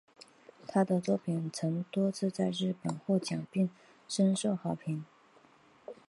[0.65, 3.69] 她的作品曾多次在日本获奖并
[4.07, 5.05] 深受好评。